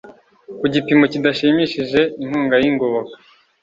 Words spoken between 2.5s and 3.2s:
y ingoboka